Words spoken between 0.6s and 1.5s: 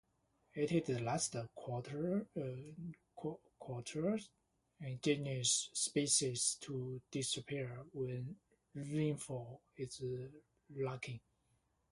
is the last